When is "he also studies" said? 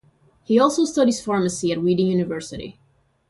0.41-1.21